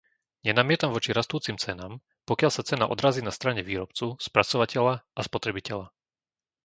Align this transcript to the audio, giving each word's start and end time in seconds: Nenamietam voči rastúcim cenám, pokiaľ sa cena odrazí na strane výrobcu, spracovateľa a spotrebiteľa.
Nenamietam 0.47 0.89
voči 0.97 1.09
rastúcim 1.19 1.55
cenám, 1.65 1.93
pokiaľ 2.29 2.49
sa 2.53 2.65
cena 2.69 2.85
odrazí 2.93 3.21
na 3.23 3.29
strane 3.37 3.61
výrobcu, 3.69 4.05
spracovateľa 4.25 4.93
a 5.17 5.21
spotrebiteľa. 5.27 5.85